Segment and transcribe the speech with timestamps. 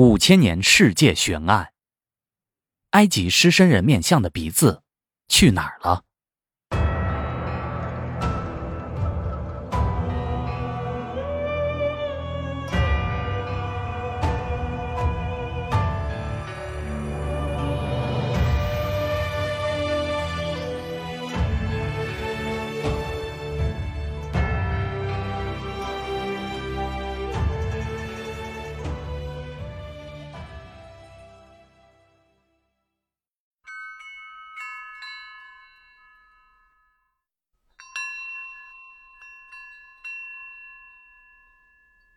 [0.00, 1.74] 五千年世界悬案：
[2.92, 4.82] 埃及狮身人面像的鼻子
[5.28, 6.04] 去哪儿了？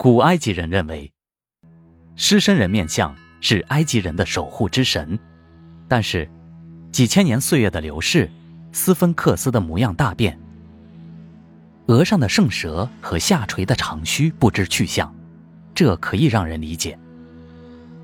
[0.00, 1.12] 古埃及人认为，
[2.14, 5.18] 狮身人面像是埃及人的守护之神，
[5.88, 6.30] 但是
[6.92, 8.30] 几千年岁月的流逝，
[8.70, 10.38] 斯芬克斯的模样大变，
[11.86, 15.12] 额上的圣蛇和下垂的长须不知去向，
[15.74, 16.96] 这可以让人理解。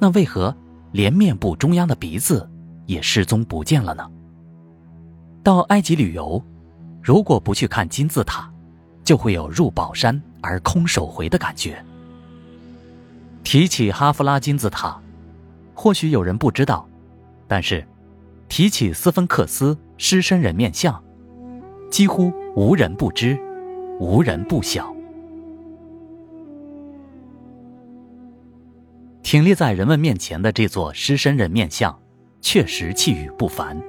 [0.00, 0.52] 那为何
[0.90, 2.50] 连面部中央的鼻子
[2.86, 4.10] 也失踪不见了呢？
[5.44, 6.44] 到埃及旅游，
[7.00, 8.52] 如果不去看金字塔，
[9.04, 10.20] 就会有入宝山。
[10.44, 11.82] 而空手回的感觉。
[13.42, 15.00] 提起哈夫拉金字塔，
[15.74, 16.86] 或许有人不知道，
[17.48, 17.86] 但是
[18.48, 21.02] 提起斯芬克斯狮身人面像，
[21.90, 23.38] 几乎无人不知，
[23.98, 24.94] 无人不晓。
[29.22, 31.98] 挺立在人们面前的这座狮身人面像，
[32.40, 33.80] 确实气宇不凡。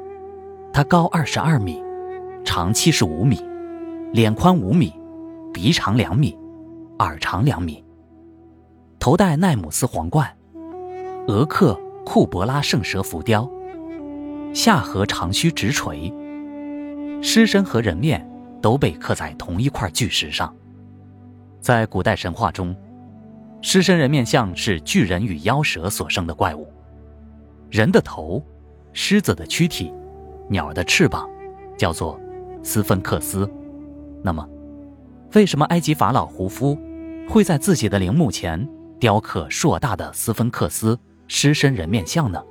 [0.73, 1.81] 它高二十二米，
[2.44, 3.42] 长七十五米，
[4.12, 4.94] 脸宽五米，
[5.53, 6.38] 鼻长两米。
[6.99, 7.83] 耳长两米，
[8.99, 10.33] 头戴奈姆斯皇冠，
[11.27, 13.49] 额刻库伯拉圣蛇浮雕，
[14.53, 16.13] 下颌长须直垂，
[17.21, 18.25] 狮身和人面
[18.61, 20.55] 都被刻在同一块巨石上。
[21.59, 22.73] 在古代神话中，
[23.61, 26.66] 狮身人面像是巨人与妖蛇所生的怪物，
[27.69, 28.41] 人的头，
[28.93, 29.91] 狮子的躯体，
[30.47, 31.29] 鸟的翅膀，
[31.77, 32.17] 叫做
[32.63, 33.51] 斯芬克斯。
[34.23, 34.47] 那么，
[35.35, 36.79] 为什么埃及法老胡夫？
[37.28, 38.66] 会在自己的陵墓前
[38.97, 40.97] 雕刻硕大的斯芬克斯
[41.28, 42.41] 狮身人面像呢？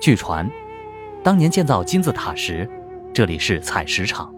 [0.00, 0.50] 据传，
[1.22, 2.66] 当年建造金字塔时，
[3.12, 4.34] 这里是采石场。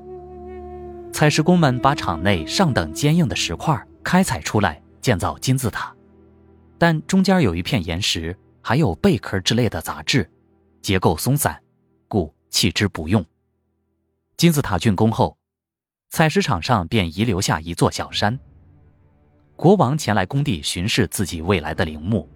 [1.13, 5.95] 采石工们把场内上等坚硬的石块开采出来建造金字塔，
[6.77, 10.29] 但中间有一片岩石，还有贝壳之类的杂质，
[10.81, 11.63] 结构松散，
[12.09, 13.25] 故弃之不用。
[14.37, 15.37] 金字塔竣工后，
[16.13, 18.39] 采石场上便遗留下一座小山。
[19.57, 22.29] 国王前来工地巡视自己未来的陵墓，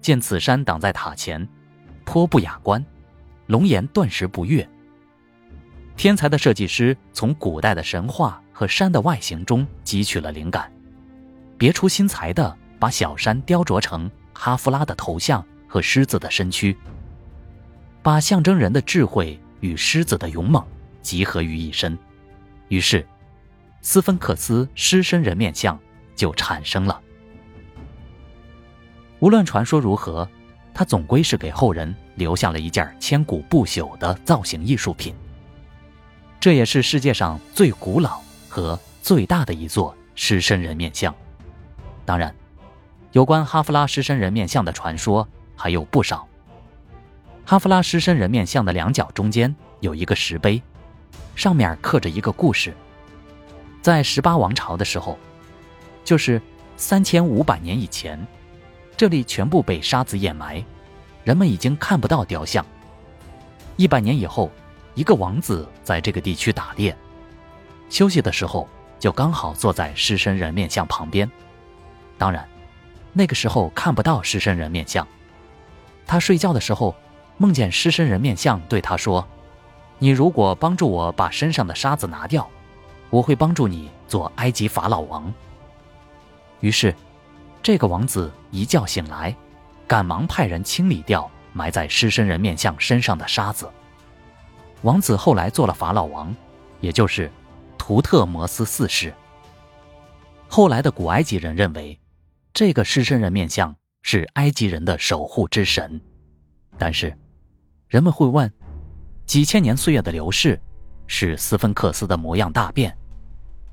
[0.00, 1.46] 见此山挡在塔前，
[2.04, 2.84] 颇不雅观，
[3.46, 4.68] 龙颜顿时不悦。
[5.96, 10.68] 天才的设计师从古代的神话和山的外形中汲取了灵感，
[11.56, 16.76] 别出心裁地把小山雕琢成哈夫拉的头像和狮子的身躯，
[18.02, 20.66] 把象征人的智慧与狮子的勇猛
[21.02, 21.96] 集合于一身，
[22.68, 23.06] 于是，
[23.80, 25.78] 斯芬克斯狮身人面像。
[26.16, 26.98] 就产生了。
[29.18, 30.26] 无论传说如何，
[30.72, 35.14] 它总归是给后人留下了一件千古不朽的造型艺术品。
[36.40, 38.18] 这也是世界上最古老
[38.48, 41.14] 和最大的一座狮身人面像。
[42.06, 42.34] 当然，
[43.12, 46.26] 有关哈夫拉狮身人面像的传说还有不少。
[47.44, 50.62] 哈夫拉狮身人面像的两脚中间有一个石碑，
[51.36, 52.74] 上面刻着一个故事。
[53.80, 55.16] 在十八王朝的时候。
[56.06, 56.40] 就是
[56.76, 58.16] 三千五百年以前，
[58.96, 60.64] 这里全部被沙子掩埋，
[61.24, 62.64] 人们已经看不到雕像。
[63.74, 64.48] 一百年以后，
[64.94, 66.96] 一个王子在这个地区打猎，
[67.90, 68.68] 休息的时候
[69.00, 71.28] 就刚好坐在狮身人面像旁边。
[72.16, 72.48] 当然，
[73.12, 75.04] 那个时候看不到狮身人面像。
[76.06, 76.94] 他睡觉的时候，
[77.36, 79.26] 梦见狮身人面像对他说
[79.98, 82.48] ：“你如果帮助我把身上的沙子拿掉，
[83.10, 85.32] 我会帮助你做埃及法老王。”
[86.60, 86.94] 于是，
[87.62, 89.34] 这个王子一觉醒来，
[89.86, 93.70] 赶忙派人清理掉埋在狮身人面像身上的沙子。
[94.82, 96.34] 王子后来做了法老王，
[96.80, 97.30] 也就是
[97.78, 99.12] 图特摩斯四世。
[100.48, 101.98] 后来的古埃及人认为，
[102.52, 106.00] 这个狮身人面像是埃及人的守护之神。
[106.78, 107.16] 但是，
[107.88, 108.52] 人们会问：
[109.26, 110.58] 几千年岁月的流逝，
[111.08, 112.96] 使斯芬克斯的模样大变？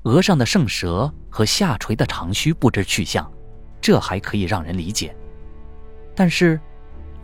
[0.02, 3.30] 额上的圣蛇和下垂的长须不知去向，
[3.80, 5.16] 这还可以让人理解。
[6.14, 6.60] 但是，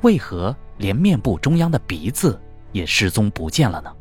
[0.02, 2.40] 为何连面部中央的鼻子
[2.72, 3.92] 也失踪不见了呢？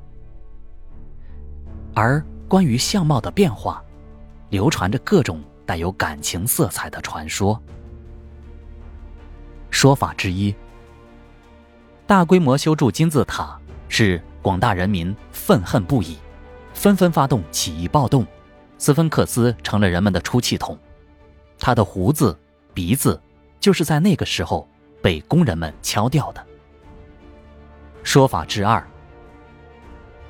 [1.94, 3.84] 而关于相貌的变化，
[4.50, 7.62] 流传着各种带有感情色彩的传说。
[9.72, 10.56] 说法之一。
[12.08, 16.18] 大规模修筑金字塔，是广大人民愤恨不已，
[16.74, 18.26] 纷纷发动起义暴动。
[18.78, 20.80] 斯芬克斯成了人们的出气筒，
[21.58, 22.40] 他的胡子、
[22.74, 23.22] 鼻子，
[23.60, 24.66] 就是在那个时候
[25.02, 26.42] 被工人们敲掉的。
[28.02, 28.82] 说法之二：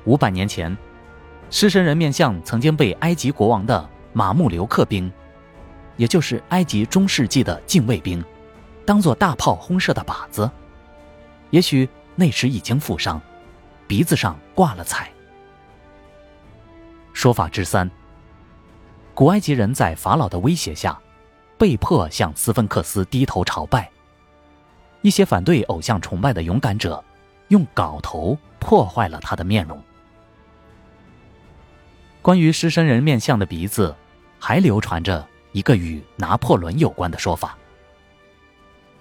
[0.04, 0.76] 五百年前，
[1.48, 5.12] 狮身人面像曾经被埃及国王的马木留克兵，
[5.96, 8.24] 也就是埃及中世纪的禁卫兵，
[8.84, 10.50] 当做大炮轰射的靶子。
[11.50, 13.22] 也许那时已经负伤，
[13.90, 15.10] 鼻子上挂了彩。
[17.12, 17.90] 说法之三。
[19.14, 20.96] 古埃及人在法老的威胁下，
[21.58, 23.90] 被迫向斯芬克斯低头朝拜。
[25.02, 27.02] 一些反对偶像崇拜的勇敢者，
[27.48, 29.82] 用镐头破坏了他的面容。
[32.22, 33.92] 关于狮身人面像的鼻子，
[34.38, 37.58] 还流传着一个与拿破仑有关的说法。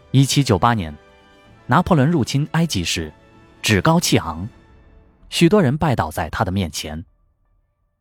[0.10, 0.92] 一七九八年，
[1.68, 3.14] 拿破仑入侵埃及时，
[3.62, 4.50] 趾高气昂，
[5.30, 7.06] 许多人拜倒在他的面前。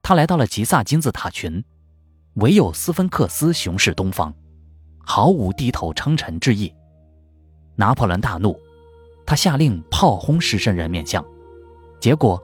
[0.02, 1.64] 他来到了吉萨金字塔群。
[2.34, 4.32] 唯有斯芬克斯雄视东方，
[5.04, 6.72] 毫无低头称臣之意。
[7.74, 8.56] 拿破仑大怒，
[9.26, 11.24] 他下令炮轰狮身人面像。
[11.98, 12.40] 结果，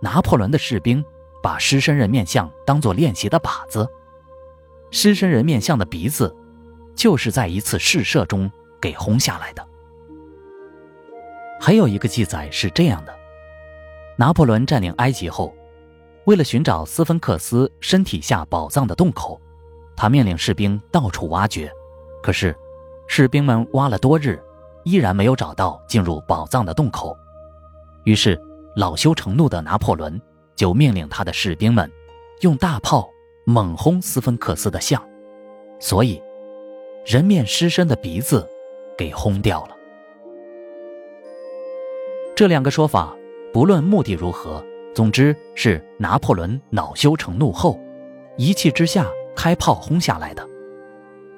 [0.00, 1.04] 拿破仑的士兵
[1.42, 3.86] 把狮身人面像当作练习的靶子。
[4.90, 6.34] 狮身人面像的鼻子，
[6.94, 8.50] 就是在一次试射中
[8.80, 9.66] 给轰下来的。
[11.60, 13.14] 还有一个记载是这样的：
[14.16, 15.54] 拿破仑占领埃及后。
[16.24, 19.40] 为了寻找斯芬克斯身体下宝藏的洞口，
[19.96, 21.70] 他命令士兵到处挖掘。
[22.22, 22.52] 可是，
[23.06, 24.42] 士兵们挖了多日，
[24.82, 27.16] 依然没有找到进入宝藏的洞口。
[28.02, 28.36] 于是，
[28.74, 30.20] 恼羞成怒的拿破仑
[30.56, 31.88] 就命令他的士兵们
[32.40, 33.08] 用大炮
[33.44, 35.00] 猛轰斯芬克斯的像，
[35.78, 36.20] 所以，
[37.04, 38.44] 人面狮身的鼻子
[38.98, 39.76] 给轰掉了。
[42.34, 43.16] 这两个说法，
[43.56, 44.62] 不论目的如何。
[44.94, 47.80] 总之是拿破仑恼羞成怒后，
[48.36, 50.46] 一气之下开炮轰下来的。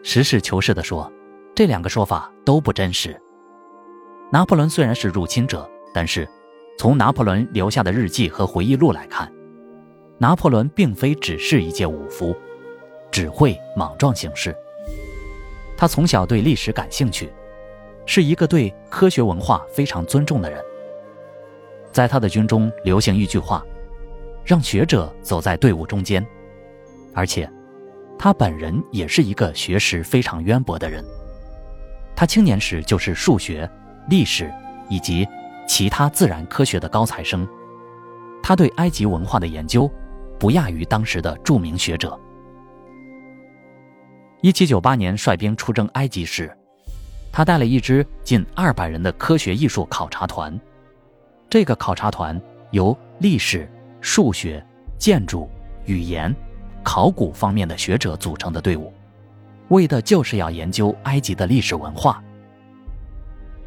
[0.02, 1.08] 实事求是地说，
[1.54, 3.16] 这两个说法都不真实。
[4.32, 6.28] 拿破仑虽然是入侵者，但是
[6.76, 9.32] 从拿破仑留下的日记和回忆录来看，
[10.18, 12.34] 拿破仑并非只是一介武夫，
[13.12, 14.52] 只会莽撞行事。
[15.76, 17.32] 他从小对历史感兴趣，
[18.06, 20.60] 是一个对科学文化非常尊重的人。
[21.92, 23.64] 在他的军中流行一句话
[24.44, 26.24] ：“让学者走在队伍中间。”
[27.14, 27.50] 而且，
[28.18, 31.04] 他本人也是一个学识非常渊博的人。
[32.14, 33.68] 他青年时就是数学、
[34.08, 34.52] 历史
[34.88, 35.26] 以及
[35.66, 37.46] 其他自然科学的高材生。
[38.42, 39.90] 他对埃及文化的研究，
[40.38, 42.18] 不亚于当时的著名学者。
[44.40, 46.56] 一七九八年率兵出征埃及时，
[47.32, 50.58] 他带了一支近二百人的科学艺术考察团。
[51.50, 52.38] 这个考察团
[52.72, 54.64] 由历史、数学、
[54.98, 55.48] 建筑、
[55.86, 56.34] 语言、
[56.82, 58.92] 考古方面的学者组成的队伍，
[59.68, 62.22] 为的就是要研究埃及的历史文化。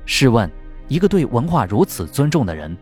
[0.06, 0.50] 试问，
[0.88, 2.78] 一个对文化如此尊重的人，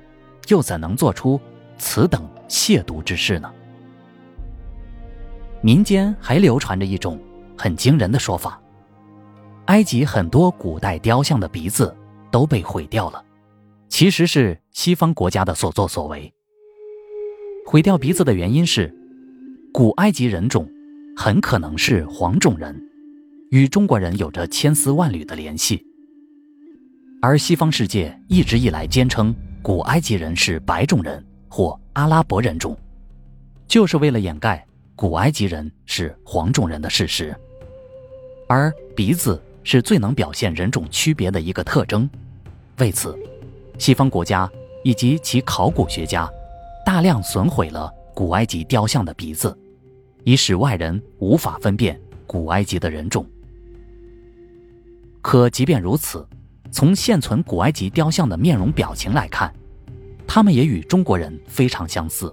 [0.50, 1.40] 又怎能做出
[1.78, 3.50] 此等亵渎之事呢？
[5.62, 7.18] 民间还流传着一种
[7.58, 8.60] 很惊人的说法：
[9.68, 11.96] 埃及很多古代雕像的鼻子
[12.30, 13.24] 都被毁掉了。
[13.90, 16.32] 其实是西方国家的所作所为。
[17.66, 18.94] 毁掉鼻子的原因是，
[19.74, 20.70] 古埃及人种
[21.18, 22.80] 很可能是黄种人，
[23.52, 25.84] 与中国人有着千丝万缕的联系。
[27.22, 32.78] 而西方世界一直以来坚称古埃及人是白种人或阿拉伯人种，
[33.68, 34.66] 就是为了掩盖
[34.96, 37.36] 古埃及人是黄种人的事实。
[38.48, 42.10] 而鼻子是最能表现人种区别的一个特征，
[42.78, 43.16] 为此。
[43.80, 44.48] 西方国家
[44.84, 46.30] 以及其考古学家，
[46.86, 49.58] 大量损毁了古埃及雕像的鼻子，
[50.26, 53.26] 以使外人无法分辨古埃及的人种。
[55.22, 56.28] 可即便如此，
[56.72, 59.52] 从现存古埃及雕像的面容表情来看，
[60.28, 62.32] 他们也与中国人非常相似。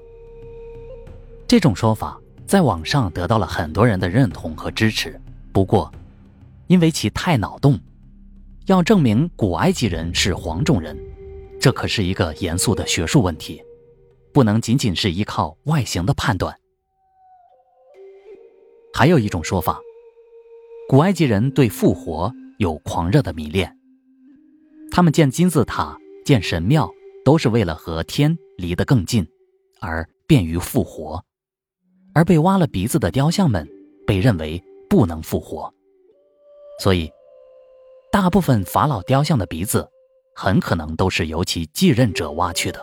[1.47, 5.19] 这种说法在网上得到了很多人的认同和支持。
[5.53, 5.93] 不过，
[6.67, 7.79] 因为其太脑洞，
[8.67, 10.97] 要证明古埃及人是黄种人。
[11.61, 13.63] 这可是一个严肃的学术问题，
[14.33, 16.57] 不能仅仅是依靠外形的判断。
[18.95, 19.81] 还有一种说法，
[20.89, 23.77] 古埃及人对复活有狂热的迷恋，
[24.91, 26.91] 他们建金字塔、建神庙，
[27.25, 29.27] 都是为了和天离得更近，
[29.81, 31.23] 而便于复活。
[32.15, 33.69] 而被挖了鼻子的雕像们，
[34.07, 35.73] 被认为不能复活，
[36.81, 37.11] 所以。
[38.13, 39.87] 大部分法老雕像的鼻子，
[40.39, 42.79] 很可能都是由其继任者挖去的。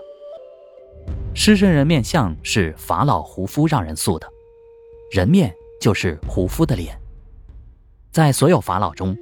[1.35, 4.27] 狮身人面像是法老胡夫让人塑的，
[5.11, 6.99] 人面就是胡夫的脸。
[8.11, 9.15] 在所有法老中，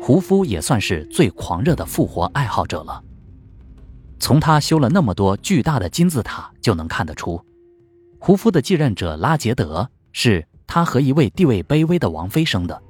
[0.00, 3.04] 胡夫也算是最狂热的复活爱好者了。
[4.18, 7.38] 从他修了那么多巨大的金字塔就能看得出，
[8.18, 12.82] 胡夫的继任者拉杰德是他和一位地位卑微的王妃生的。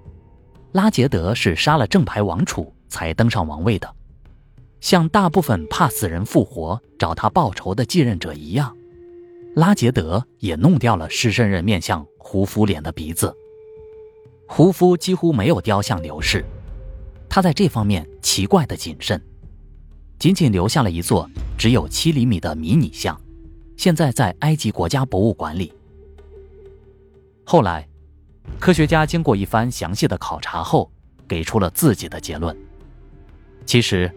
[0.70, 3.92] 拉杰德是杀了正牌王储才登上王位的。
[4.84, 8.76] 像大部分怕死人复活找他报仇的继任者一样，
[9.54, 13.34] 拉杰德也弄掉了狮身人面像胡夫脸的鼻子。
[14.46, 16.44] 胡夫几乎没有雕像流逝，
[17.30, 19.18] 他在这方面奇怪的谨慎，
[20.18, 21.26] 仅仅留下了一座
[21.56, 23.18] 只有七厘米的迷你像，
[23.78, 25.72] 现在在埃及国家博物馆里。
[27.42, 27.88] 后来，
[28.60, 30.92] 科学家经过一番详细的考察后，
[31.26, 32.54] 给出了自己的结论：
[33.64, 34.14] 其实。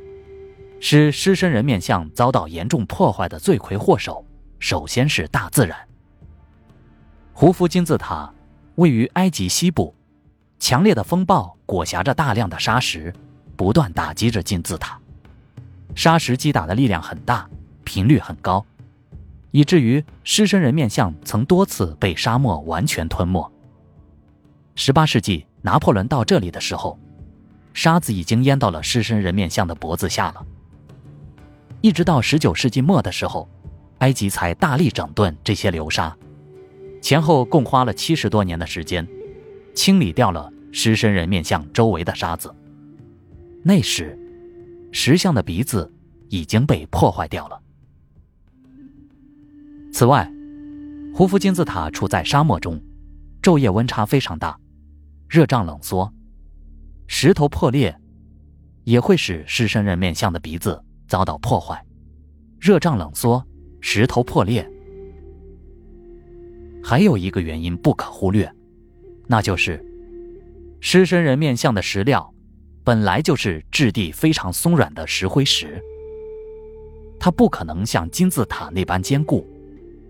[0.80, 4.26] 使狮身人面像遭到严重破坏的罪魁祸首，
[4.60, 5.78] 首先是大自然。
[7.34, 8.32] 胡夫金字塔
[8.76, 9.94] 位于埃及西部，
[10.60, 13.14] 强烈的风暴裹挟着大量的沙石，
[13.56, 15.00] 不断打击着金字塔。
[15.96, 17.50] 沙石击打的力量很大，
[17.84, 18.64] 频率很高，
[19.50, 23.52] 以至于狮身人面像曾多次被沙漠完全吞没。
[24.76, 27.00] 十八世纪拿破仑到这里的时候，
[27.74, 30.46] 沙子已经淹到了狮身人面像的脖子下了。
[31.82, 33.50] 一直到十九世纪末的时候，
[34.00, 36.16] 埃及才大力整顿这些流沙，
[37.02, 39.08] 前后共花了七十多年的时间，
[39.76, 42.54] 清理掉了狮身人面像周围的沙子。
[43.64, 44.18] 那时，
[44.92, 45.92] 石像的鼻子
[46.30, 47.60] 已经被破坏掉了。
[49.92, 50.32] 此外，
[51.14, 52.82] 胡夫金字塔处在沙漠中，
[53.42, 54.58] 昼夜温差非常大，
[55.28, 56.12] 热胀冷缩，
[57.08, 57.96] 石头破裂，
[58.84, 60.84] 也会使狮身人面像的鼻子。
[61.08, 61.84] 遭到破坏，
[62.60, 63.44] 热胀冷缩，
[63.82, 64.70] 石头破裂。
[66.84, 68.50] 还有一个原因不可忽略，
[69.28, 69.84] 那就是
[70.80, 72.34] 狮身人面像的石料
[72.84, 75.82] 本来就是质地非常松软的石灰石，
[77.20, 79.46] 它不可能像金字塔那般坚固。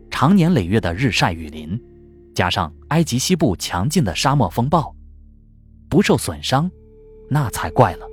[0.10, 1.80] 常年累月的日晒雨淋，
[2.36, 4.96] 加上埃及西部强劲的沙漠风暴，
[5.90, 6.70] 不受损伤，
[7.30, 8.08] 那才怪了。